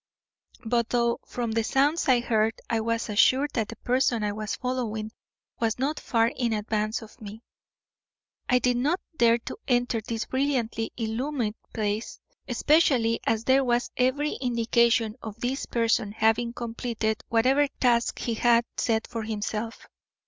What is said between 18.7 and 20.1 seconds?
set for himself.